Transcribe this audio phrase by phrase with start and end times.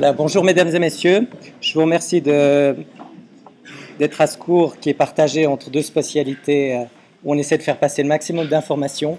[0.00, 1.26] Voilà, bonjour mesdames et messieurs.
[1.60, 2.84] Je vous remercie d'être
[4.20, 6.84] à ce cours qui est partagé entre deux spécialités euh,
[7.24, 9.18] où on essaie de faire passer le maximum d'informations.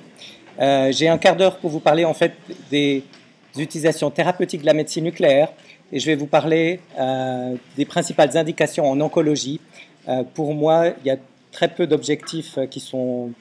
[0.58, 2.32] Euh, j'ai un quart d'heure pour vous parler en fait
[2.72, 3.04] des
[3.58, 5.52] utilisations thérapeutiques de la médecine nucléaire
[5.92, 9.60] et je vais vous parler euh, des principales indications en oncologie.
[10.34, 11.18] pour moi, il y a
[11.52, 13.32] très peu d'objectifs qui sont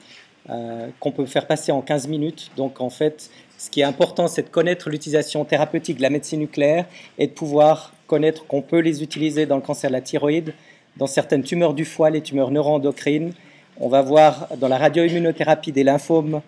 [0.99, 2.51] qu'on peut faire passer en 15 minutes.
[2.57, 3.29] Donc en fait,
[3.59, 6.85] ce qui est important, c'est de connaître l'utilisation thérapeutique de la médecine nucléaire
[7.17, 10.53] et de pouvoir connaître qu'on peut les utiliser dans le cancer de la thyroïde,
[10.95, 13.33] dans certaines tumeurs du foie, les tumeurs neuroendocrines.
[13.81, 16.41] On va voir dans la radioimmunothérapie des lymphomes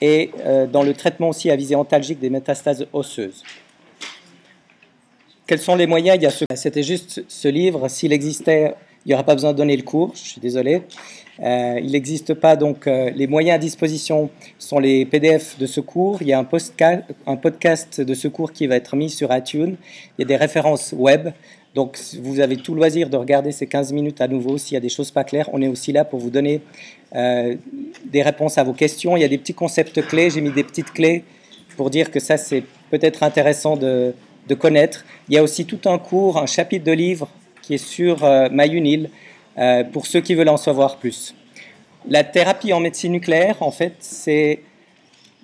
[0.00, 3.44] et euh, dans le traitement aussi à visée antalgique des métastases osseuses.
[5.46, 6.44] Quels sont les moyens?
[6.56, 7.86] C'était juste ce livre.
[7.86, 8.74] S'il existait,
[9.06, 10.10] il n'y aurait pas besoin de donner le cours.
[10.14, 10.82] Je suis désolé.
[11.40, 16.18] Euh, il n'existe pas, donc euh, les moyens à disposition sont les PDF de secours.
[16.22, 16.44] Il y a un,
[17.36, 19.76] podcast, de secours qui va être mis sur iTunes.
[20.18, 21.28] Il y a des références web.
[21.76, 24.80] Donc vous avez tout loisir de regarder ces 15 minutes à nouveau s'il y a
[24.80, 25.50] des choses pas claires.
[25.52, 26.62] On est aussi là pour vous donner
[27.14, 27.54] euh,
[28.06, 29.16] des réponses à vos questions.
[29.16, 30.30] Il y a des petits concepts clés.
[30.30, 31.22] J'ai mis des petites clés
[31.76, 34.14] pour dire que ça c'est peut-être intéressant de,
[34.58, 35.04] connaître.
[35.28, 37.28] Il y a aussi tout un cours, un chapitre de livre
[37.66, 38.18] qui est sur
[38.52, 39.10] MyUnil
[39.58, 41.34] euh, pour ceux qui veulent en savoir plus.
[42.08, 44.60] La thérapie en médecine nucléaire, en fait, c'est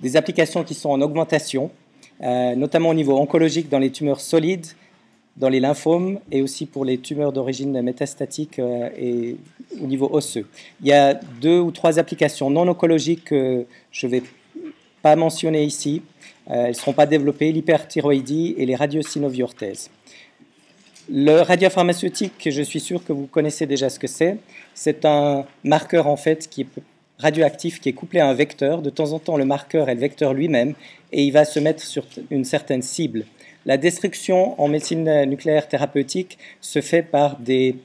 [0.01, 1.71] des applications qui sont en augmentation,
[2.23, 4.67] euh, notamment au niveau oncologique dans les tumeurs solides,
[5.37, 9.37] dans les lymphomes et aussi pour les tumeurs d'origine métastatique euh, et
[9.81, 10.47] au niveau osseux.
[10.83, 14.23] Il y a deux ou trois applications non oncologiques que je ne vais
[15.01, 16.03] pas mentionner ici.
[16.47, 19.91] elles ne seront pas développées, l'hyperthyroïdie et les radiosynoviorthèses.
[21.11, 24.37] Le radiopharmaceutique, je suis sûr que vous connaissez déjà ce que c'est.
[24.75, 26.67] C'est un marqueur en fait qui
[27.19, 28.83] radioactif qui est couplé à un vecteur.
[28.83, 30.75] De temps en temps, le marqueur est le vecteur lui-même
[31.13, 33.25] et il va se mettre sur une certaine cible.
[33.65, 37.77] La destruction en médecine nucléaire thérapeutique se fait par des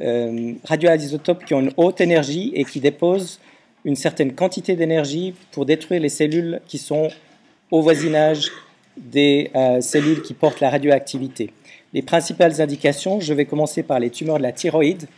[0.00, 3.38] euh, radioisotopes qui ont une haute énergie et qui déposent
[3.84, 7.08] une certaine quantité d'énergie pour détruire les cellules qui sont
[7.70, 8.50] au voisinage
[8.96, 11.50] des euh, cellules qui portent la radioactivité.
[11.94, 15.08] Les principales indications, je vais commencer par les tumeurs de la thyroïde.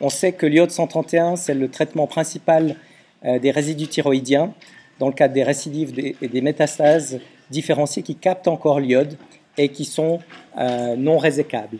[0.00, 2.76] On sait que l'iode 131, c'est le traitement principal
[3.24, 4.54] euh, des résidus thyroïdiens
[4.98, 7.20] dans le cadre des récidives et des métastases
[7.50, 9.18] différenciées qui captent encore l'iode
[9.58, 10.20] et qui sont
[10.58, 11.78] euh, non résécables.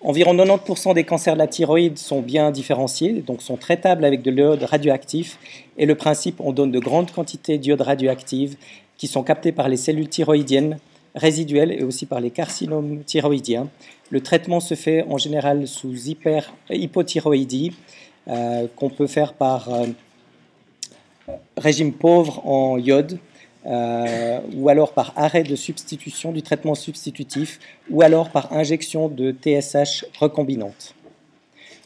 [0.00, 4.32] Environ 90% des cancers de la thyroïde sont bien différenciés, donc sont traitables avec de
[4.32, 5.38] l'iode radioactif.
[5.78, 8.56] Et le principe, on donne de grandes quantités d'iode radioactive
[8.98, 10.78] qui sont captées par les cellules thyroïdiennes
[11.14, 13.68] résiduelles et aussi par les carcinomes thyroïdiens.
[14.10, 16.08] Le traitement se fait en général sous
[16.70, 17.72] hypothyroïdie,
[18.28, 19.86] euh, qu'on peut faire par euh,
[21.56, 23.18] régime pauvre en iode,
[23.66, 27.58] euh, ou alors par arrêt de substitution du traitement substitutif,
[27.90, 30.94] ou alors par injection de TSH recombinante.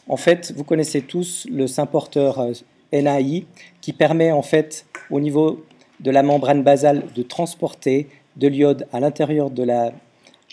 [0.08, 2.46] En fait, vous connaissez tous le symporteur
[2.92, 3.44] NAI
[3.80, 5.64] qui permet en fait au niveau
[6.00, 9.92] de la membrane basale de transporter de l'iode à l'intérieur de la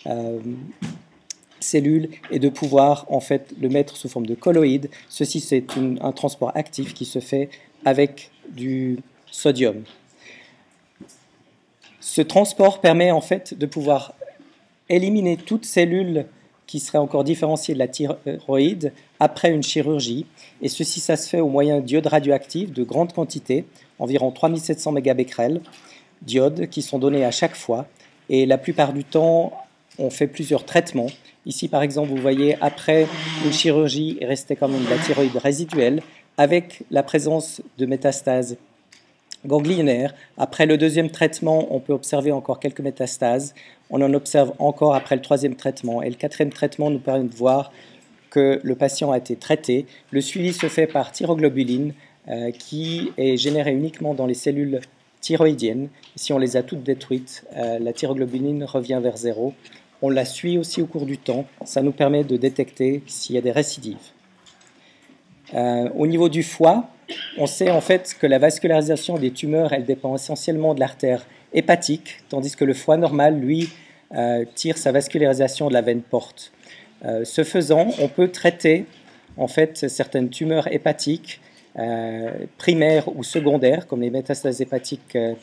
[0.07, 0.39] euh,
[1.59, 4.89] cellule et de pouvoir en fait le mettre sous forme de colloïde.
[5.09, 5.65] Ceci c'est
[6.01, 7.49] un transport actif qui se fait
[7.85, 8.99] avec du
[9.31, 9.83] sodium.
[11.99, 14.13] Ce transport permet en fait de pouvoir
[14.89, 16.25] éliminer toute cellule
[16.67, 20.25] qui serait encore différenciée de la thyroïde après une chirurgie.
[20.61, 23.65] Et ceci, ça se fait au moyen d'iode radioactive de grande quantité,
[23.99, 25.61] environ 3700 mégabecquerels
[26.23, 27.87] diodes qui sont donnés à chaque fois.
[28.29, 29.53] Et la plupart du temps,
[29.99, 31.07] on fait plusieurs traitements.
[31.45, 33.07] Ici, par exemple, vous voyez, après
[33.45, 36.01] une chirurgie, il restait quand même de la thyroïde résiduelle
[36.37, 38.57] avec la présence de métastases
[39.45, 40.15] ganglionnaires.
[40.37, 43.53] Après le deuxième traitement, on peut observer encore quelques métastases.
[43.89, 46.01] On en observe encore après le troisième traitement.
[46.01, 47.71] Et le quatrième traitement nous permet de voir
[48.29, 49.85] que le patient a été traité.
[50.11, 51.93] Le suivi se fait par thyroglobuline,
[52.29, 54.79] euh, qui est générée uniquement dans les cellules
[55.23, 55.89] thyroïdienne.
[56.15, 59.53] Si on les a toutes détruites, euh, la thyroglobuline revient vers zéro.
[60.03, 61.45] On la suit aussi au cours du temps.
[61.65, 64.11] Ça nous permet de détecter s'il y a des récidives.
[65.53, 66.89] Euh, au niveau du foie,
[67.37, 72.17] on sait en fait que la vascularisation des tumeurs, elle dépend essentiellement de l'artère hépatique,
[72.29, 73.69] tandis que le foie normal, lui,
[74.13, 76.51] euh, tire sa vascularisation de la veine porte.
[77.25, 78.85] ce faisant, on peut traiter
[79.35, 81.41] en fait certaines tumeurs hépatiques
[82.57, 85.33] primaires ou secondaires, comme les métastases hépatiques euh,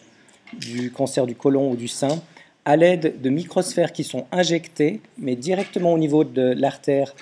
[0.53, 2.21] du cancer du côlon ou du sein,
[2.65, 7.15] à l'aide de microsphères qui sont injectées, mais directement au niveau de l'artère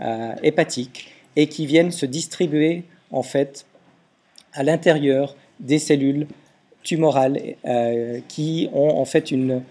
[0.00, 3.66] euh, hépatique, et qui viennent se distribuer en fait
[4.52, 6.26] à l'intérieur des cellules
[6.82, 7.38] tumorales
[8.28, 9.62] qui ont en fait une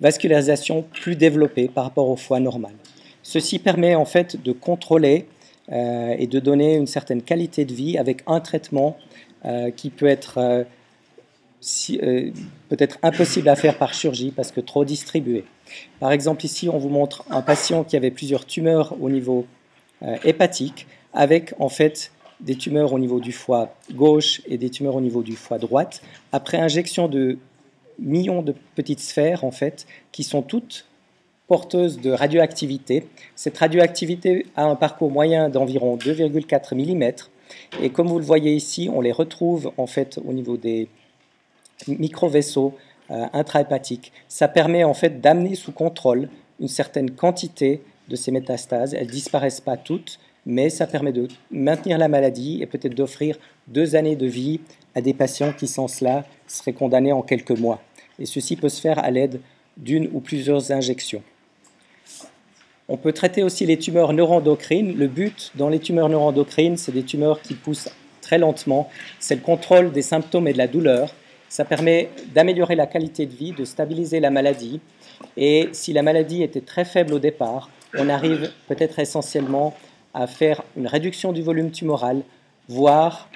[0.00, 2.72] vascularisation plus développée par rapport au foie normal.
[3.22, 5.26] Ceci permet en fait de contrôler
[5.72, 8.98] euh, et de donner une certaine qualité de vie avec un traitement
[9.46, 12.30] euh, qui peut être euh,
[12.68, 15.44] peut-être impossible à faire par chirurgie parce que trop distribué.
[16.00, 19.46] Par exemple, ici, on vous montre un patient qui avait plusieurs tumeurs au niveau
[20.22, 25.00] hépatique avec en fait des tumeurs au niveau du foie gauche et des tumeurs au
[25.00, 26.02] niveau du foie droite
[26.32, 27.38] après injection de
[27.98, 30.84] millions de petites sphères en fait qui sont toutes
[31.46, 33.06] porteuse de radioactivité.
[33.36, 37.12] Cette radioactivité a un parcours moyen d'environ 2,4 mm
[37.82, 40.88] et comme vous le voyez ici, on les retrouve en fait au niveau des
[41.86, 42.74] micro-vaisseaux
[43.10, 44.12] euh, intrahépatiques.
[44.28, 46.28] Ça permet en fait d'amener sous contrôle
[46.60, 48.94] une certaine quantité de ces métastases.
[48.94, 53.96] Elles disparaissent pas toutes, mais ça permet de maintenir la maladie et peut-être d'offrir deux
[53.96, 54.60] années de vie
[54.94, 57.82] à des patients qui, sans cela, seraient condamnés en quelques mois.
[58.18, 59.40] Et ceci peut se faire à l'aide
[59.76, 61.22] d'une ou plusieurs injections.
[62.86, 64.94] On peut traiter aussi les tumeurs neuroendocrines.
[64.94, 67.88] Le but dans les tumeurs neuroendocrines, c'est des tumeurs qui poussent
[68.20, 68.90] très lentement.
[69.20, 71.14] C'est le contrôle des symptômes et de la douleur.
[71.48, 74.80] Ça permet d'améliorer la qualité de vie, de stabiliser la maladie.
[75.38, 79.74] Et si la maladie était très faible au départ, on arrive peut-être essentiellement
[80.12, 82.22] à faire une réduction du volume tumoral,
[82.68, 83.30] voire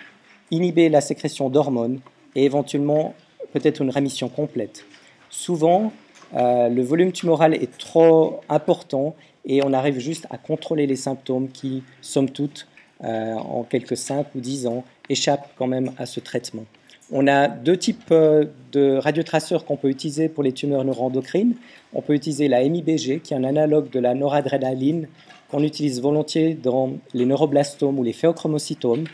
[0.51, 2.01] inhiber la sécrétion d'hormones
[2.35, 3.15] et éventuellement
[3.53, 4.85] peut-être une rémission complète.
[5.31, 5.93] Souvent,
[6.35, 9.15] euh, le volume tumoral est trop important
[9.49, 12.69] et on arrive juste à contrôler les symptômes qui, somme toute,
[13.03, 16.65] euh, en quelques 5 ou 10 ans, échappent quand même à ce traitement.
[17.11, 21.55] On a deux types euh, de radiotraceurs qu'on peut utiliser pour les tumeurs neuroendocrines.
[21.95, 25.09] On peut utiliser la MIBG, qui est un analogue de la noradrénaline,
[25.51, 29.05] qu'on utilise volontiers dans les neuroblastomes ou les phéochromocytomes,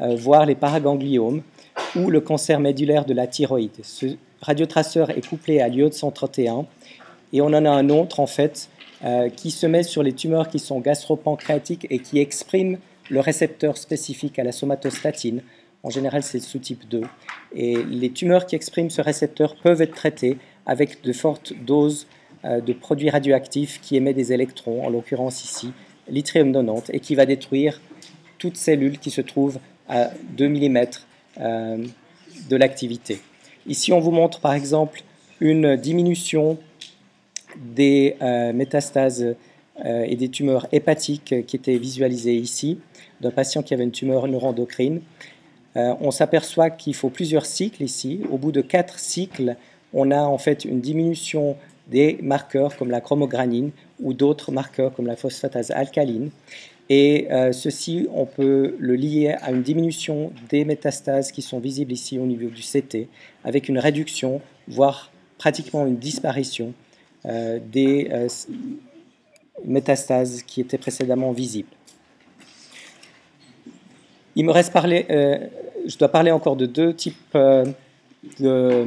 [0.00, 1.42] euh, voire les paragangliomes,
[1.94, 3.78] ou le cancer médulaire de la thyroïde.
[3.82, 4.06] Ce
[4.40, 6.66] radiotraceur est couplé à l'iode 131,
[7.32, 8.68] et on en a un autre, en fait,
[9.04, 12.78] euh, qui se met sur les tumeurs qui sont gastropancréatiques et qui expriment
[13.10, 15.42] le récepteur spécifique à la somatostatine.
[15.82, 17.02] En général, c'est le sous-type 2.
[17.54, 22.06] Et les tumeurs qui expriment ce récepteur peuvent être traitées avec de fortes doses
[22.44, 25.72] euh, de produits radioactifs qui émettent des électrons, en l'occurrence ici,
[26.08, 27.80] l'yttrium 90, et qui va détruire
[28.38, 29.58] toute cellule qui se trouve
[29.88, 30.78] à 2 mm
[31.40, 31.86] euh,
[32.48, 33.20] de l'activité.
[33.66, 35.02] Ici, on vous montre par exemple
[35.40, 36.58] une diminution
[37.74, 39.34] des euh, métastases
[39.84, 42.78] euh, et des tumeurs hépatiques qui étaient visualisées ici,
[43.20, 45.00] d'un patient qui avait une tumeur neuroendocrine.
[45.76, 48.20] Euh, on s'aperçoit qu'il faut plusieurs cycles ici.
[48.30, 49.56] Au bout de quatre cycles,
[49.92, 51.56] on a en fait une diminution
[51.88, 53.70] des marqueurs comme la chromogranine
[54.00, 56.30] ou d'autres marqueurs comme la phosphatase alcaline.
[56.88, 62.18] Et ceci, on peut le lier à une diminution des métastases qui sont visibles ici
[62.18, 63.08] au niveau du CT,
[63.44, 66.74] avec une réduction, voire pratiquement une disparition
[67.26, 68.28] des euh,
[69.64, 71.68] métastases qui étaient précédemment visibles.
[74.34, 75.38] Il me reste parler, euh,
[75.86, 77.36] je dois parler encore de deux types
[78.40, 78.84] de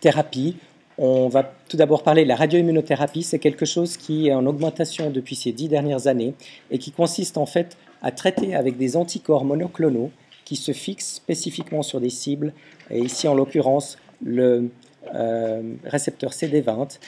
[0.00, 0.56] thérapie.
[0.98, 3.22] On va tout d'abord parler de la radioimmunothérapie.
[3.22, 6.34] C'est quelque chose qui est en augmentation depuis ces dix dernières années
[6.70, 10.10] et qui consiste en fait à traiter avec des anticorps monoclonaux
[10.46, 12.54] qui se fixent spécifiquement sur des cibles,
[12.90, 14.68] et ici en l'occurrence le euh,
[15.84, 16.98] récepteur CD20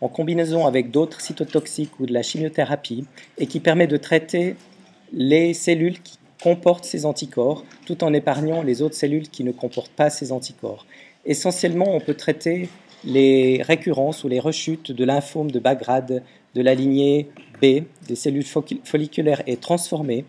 [0.00, 3.06] en combinaison avec d'autres cytotoxiques ou de la chimiothérapie
[3.38, 4.56] et qui permet de traiter
[5.12, 9.92] les cellules qui comportent ces anticorps tout en épargnant les autres cellules qui ne comportent
[9.92, 10.86] pas ces anticorps.
[11.24, 12.68] Essentiellement, on peut traiter
[13.04, 16.22] les récurrences ou les rechutes de lymphome de bas grade
[16.54, 17.28] de la lignée
[17.62, 18.44] B, des cellules
[18.84, 20.24] folliculaires et transformées,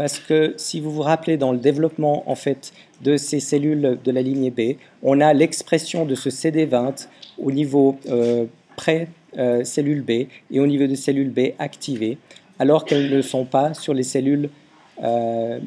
[0.00, 4.10] parce que si vous vous rappelez dans le développement en fait de ces cellules de
[4.10, 10.10] la lignée B, on a l'expression de ce CD20 au niveau euh, pré-cellule B
[10.50, 12.16] et au niveau de cellules B activées,
[12.58, 14.48] alors qu'elles ne sont pas sur les cellules
[15.02, 15.60] euh,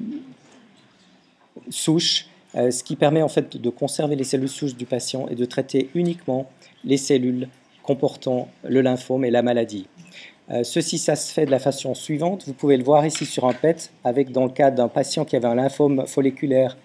[1.69, 2.25] souches,
[2.55, 5.45] euh, ce qui permet en fait de conserver les cellules souches du patient et de
[5.45, 6.49] traiter uniquement
[6.83, 7.49] les cellules
[7.83, 9.85] comportant le lymphome et la maladie.
[10.51, 12.43] Euh, ceci, ça se fait de la façon suivante.
[12.47, 15.35] Vous pouvez le voir ici sur un PET, avec dans le cas d'un patient qui
[15.35, 16.77] avait un lymphome folliculaire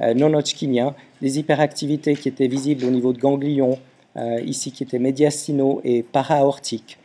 [0.00, 3.78] euh, non hodgkinien, des hyperactivités qui étaient visibles au niveau de ganglions,
[4.16, 6.98] euh, ici qui étaient médiastinaux et para-aortiques.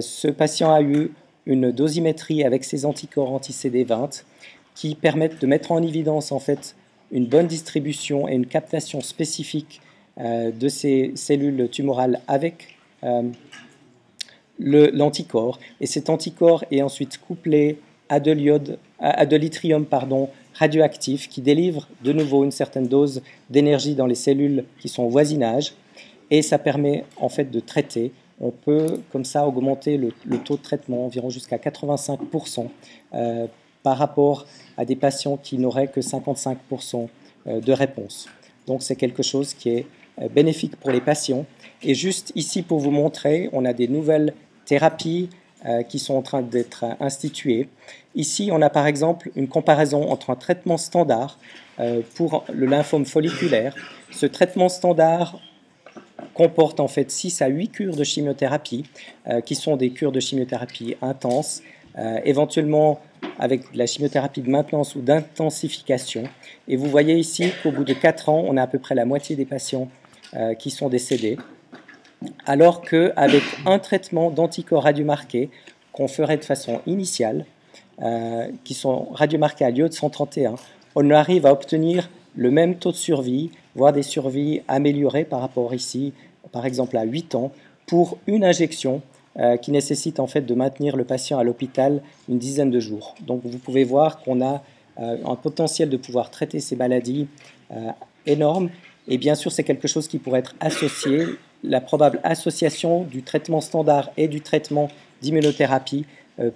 [0.00, 1.10] ce patient a eu
[1.46, 4.24] une dosimétrie avec ses anticorps anti-CD20
[4.74, 6.76] qui permettent de mettre en évidence en fait
[7.10, 9.80] une bonne distribution et une captation spécifique
[10.18, 12.76] de ces cellules tumorales avec
[14.58, 15.58] l'anticorps.
[15.80, 22.44] et cet anticorps est ensuite couplé à de l'yttrium pardon, radioactif qui délivre de nouveau
[22.44, 25.74] une certaine dose d'énergie dans les cellules qui sont au voisinage.
[26.30, 28.12] et ça permet en fait de traiter.
[28.40, 30.12] On peut comme ça augmenter le,
[30.44, 32.68] taux de traitement environ jusqu'à 85%
[33.14, 33.46] euh,
[33.82, 34.46] par rapport
[34.76, 37.08] à des patients qui n'auraient que 55%
[37.46, 38.28] euh, de réponse.
[38.66, 39.86] Donc c'est quelque chose qui est
[40.20, 41.46] euh, bénéfique pour les patients.
[41.82, 44.34] Et juste ici pour vous montrer, on a des nouvelles
[44.68, 45.30] thérapies
[45.88, 47.68] qui sont en train d'être instituées.
[48.14, 51.36] Ici, on a par exemple une comparaison entre un traitement standard
[52.14, 53.74] pour le lymphome folliculaire.
[54.12, 55.40] Ce traitement standard
[56.38, 58.84] comporte en fait 6 à 8 cures de chimiothérapie,
[59.28, 61.62] euh, qui sont des cures de chimiothérapie intenses,
[61.98, 63.00] euh, éventuellement
[63.40, 66.24] avec la chimiothérapie de maintenance ou d'intensification.
[66.68, 69.04] Et vous voyez ici qu'au bout de 4 ans, on a à peu près la
[69.04, 69.88] moitié des patients
[70.34, 71.38] euh, qui sont décédés,
[72.46, 75.50] alors qu'avec un traitement d'anticorps radiomarqués
[75.92, 77.44] qu'on ferait de façon initiale,
[78.62, 80.54] qui sont radiomarqués à lieu de 131,
[80.94, 85.74] on arrive à obtenir le même taux de survie, voire des survies améliorées par rapport
[85.74, 86.12] ici,
[86.52, 87.52] par exemple à 8 ans,
[87.86, 89.02] pour une injection
[89.38, 93.14] euh, qui nécessite en fait de maintenir le patient à l'hôpital une dizaine de jours.
[93.26, 94.62] Donc vous pouvez voir qu'on a
[95.00, 97.28] euh, un potentiel de pouvoir traiter ces maladies
[97.70, 97.90] euh,
[98.26, 98.70] énorme
[99.06, 101.24] et bien sûr c'est quelque chose qui pourrait être associé,
[101.64, 104.88] la probable association du traitement standard et du traitement
[105.22, 106.06] d'immunothérapie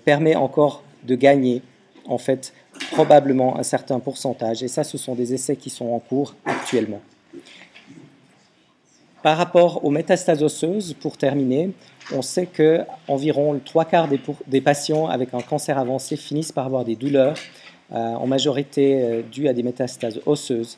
[0.05, 1.63] permet encore de gagner
[2.07, 2.53] en fait
[2.93, 4.63] probablement un certain pourcentage.
[4.63, 7.01] Et ça, ce sont des essais qui sont en cours actuellement.
[9.23, 11.71] Par rapport aux métastases osseuses, pour terminer,
[12.13, 16.85] on sait que environ trois quarts des, patients avec un cancer avancé finissent par avoir
[16.85, 17.37] des douleurs,
[17.93, 20.77] euh, en majorité euh, dues à des métastases osseuses.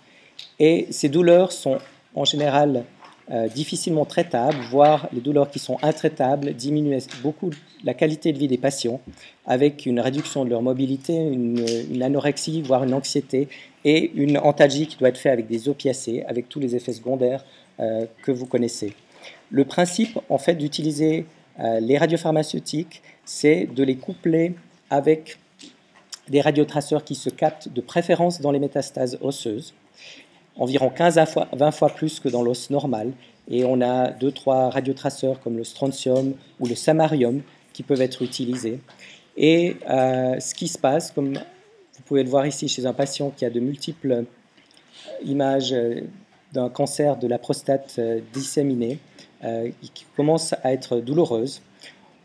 [0.59, 1.79] Et ces douleurs sont
[2.15, 2.85] en général
[3.31, 7.49] euh, difficilement traitables, voire les douleurs qui sont intraitables diminuent beaucoup
[7.83, 9.01] la qualité de vie des patients,
[9.47, 13.49] avec une réduction de leur mobilité, une, anorexie, voire une anxiété,
[13.87, 17.47] et une antalgie qui doit être faite avec des opiacés, avec tous les effets secondaires
[17.81, 18.93] euh, que vous connaissez.
[19.51, 21.25] Le principe, en fait, d'utiliser
[21.61, 24.55] euh, les radiopharmaceutiques, c'est de les coupler
[24.91, 25.39] avec
[26.29, 29.73] des radiotraceurs qui se captent de préférence dans les métastases osseuses
[30.57, 33.13] environ 15 à 20 fois plus que dans l'os normal.
[33.49, 37.43] Et on a deux, trois radiotraceurs comme le strontium ou le samarium
[37.73, 38.81] qui peuvent être utilisés.
[39.37, 43.31] Et euh, ce qui se passe, comme vous pouvez le voir ici chez un patient
[43.31, 44.25] qui a de multiples
[45.25, 46.01] images euh,
[46.53, 48.99] d'un cancer de la prostate euh, disséminé,
[49.93, 51.61] qui commence à être douloureuse.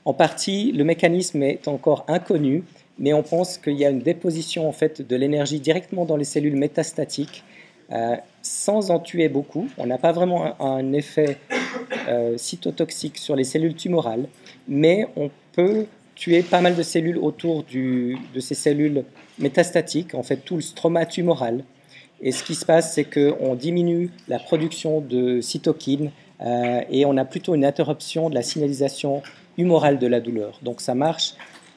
[0.06, 2.64] En partie, le mécanisme est encore inconnu,
[2.98, 6.24] mais on pense qu'il y a une déposition en fait de l'énergie directement dans les
[6.24, 7.44] cellules métastatiques
[7.92, 9.68] euh, sans en tuer beaucoup.
[9.78, 11.38] On n'a pas vraiment un, effet
[12.08, 14.28] euh, cytotoxique sur les cellules tumorales,
[14.68, 19.06] mais on peut tuer pas mal de cellules autour de ces cellules
[19.40, 21.64] métastatiques, en fait tout le stroma tumoral.
[22.22, 27.16] Et ce qui se passe, c'est qu'on diminue la production de cytokines euh, et on
[27.18, 29.24] a plutôt une interruption de la signalisation
[29.58, 30.60] humorale de la douleur.
[30.62, 31.34] Donc ça marche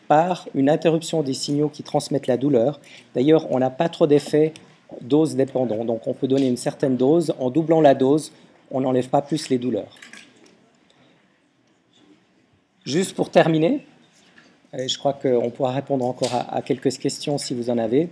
[0.08, 2.80] par une interruption des signaux qui transmettent la douleur.
[3.14, 4.52] D'ailleurs, on n'a pas trop d'effet
[5.00, 5.84] dose dépendant.
[5.84, 7.34] Donc on peut donner une certaine dose.
[7.38, 8.32] En doublant la dose,
[8.70, 9.96] on n'enlève pas plus les douleurs.
[12.84, 13.84] Juste pour terminer,
[14.74, 18.08] je crois qu'on pourra répondre encore à, quelques questions si vous en avez.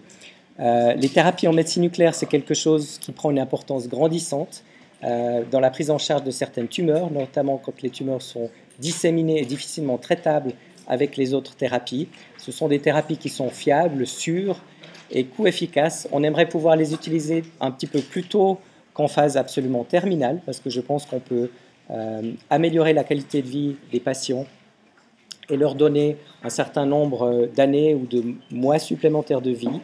[0.61, 4.63] Euh, les thérapies en médecine nucléaire, c'est quelque chose qui prend une importance grandissante
[5.03, 9.41] euh, dans la prise en charge de certaines tumeurs, notamment quand les tumeurs sont disséminées
[9.41, 10.53] et difficilement traitables
[10.87, 12.09] avec les autres thérapies.
[12.37, 14.61] Ce sont des thérapies qui sont fiables, sûres,
[15.13, 16.09] et coût efficace.
[16.13, 18.59] On aimerait pouvoir les utiliser un petit peu plus tôt
[18.95, 21.51] qu'en phase absolument terminale, parce que je pense qu'on peut
[21.91, 24.47] euh, améliorer la qualité de vie des patients
[25.49, 29.81] et leur donner un certain nombre d'années ou de mois supplémentaires de vie.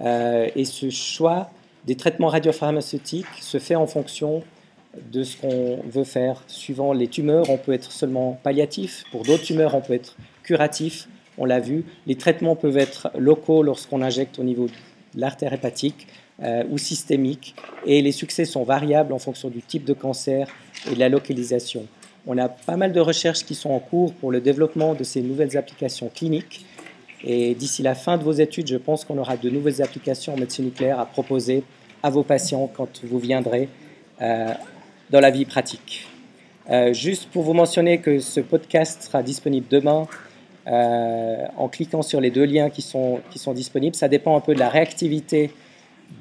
[0.00, 1.50] Euh, et ce choix
[1.86, 4.42] des traitements radiopharmaceutiques se fait en fonction
[5.12, 6.42] de ce qu'on veut faire.
[6.46, 9.04] Suivant les tumeurs, on peut être seulement palliatif.
[9.10, 11.84] Pour d'autres tumeurs, on peut être curatif on l'a vu.
[12.06, 16.06] Les traitements peuvent être locaux lorsqu'on injecte au niveau de l'artère hépatique
[16.42, 17.54] euh, ou systémiques,
[17.86, 20.48] et les succès sont variables en fonction du type de cancer
[20.90, 21.86] et de la localisation.
[22.26, 25.22] On a pas mal de recherches qui sont en cours pour le développement de ces
[25.22, 26.66] nouvelles applications cliniques.
[27.24, 30.36] Et d'ici la fin de vos études, je pense qu'on aura de nouvelles applications en
[30.36, 31.64] médecine nucléaire à proposer
[32.02, 33.68] à vos patients quand vous viendrez
[34.20, 34.52] euh,
[35.10, 36.06] dans la vie pratique.
[36.70, 40.06] Euh, juste pour vous mentionner que ce podcast sera disponible demain
[40.68, 43.96] euh, en cliquant sur les deux liens qui sont, qui sont disponibles.
[43.96, 45.50] Ça dépend un peu de la réactivité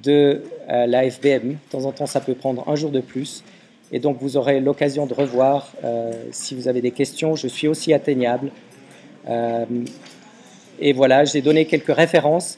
[0.03, 1.49] de euh, la FBM.
[1.49, 3.43] De temps en temps, ça peut prendre un jour de plus.
[3.91, 7.35] Et donc, vous aurez l'occasion de revoir euh, si vous avez des questions.
[7.35, 8.51] Je suis aussi atteignable.
[10.79, 12.57] et voilà, j'ai donné quelques références.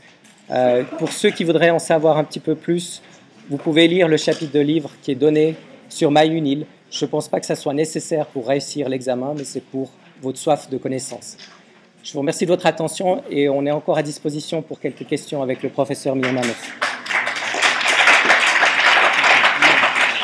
[1.00, 3.02] pour ceux qui voudraient en savoir un petit peu plus,
[3.50, 5.56] vous pouvez lire le chapitre de livre qui est donné
[5.90, 6.68] sur MyUnil.
[6.92, 9.90] Je ne pense pas que ça soit nécessaire pour réussir l'examen, mais c'est pour
[10.22, 11.38] votre soif de connaissance.
[12.04, 15.42] Je vous remercie de votre attention et on est encore à disposition pour quelques questions
[15.44, 16.89] avec le professeur Miananov.